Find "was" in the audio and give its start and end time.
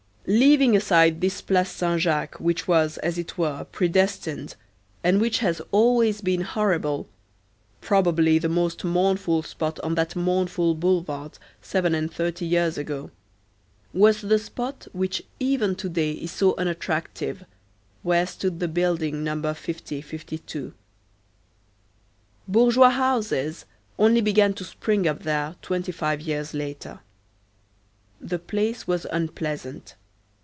2.67-2.97, 13.93-14.21, 28.87-29.05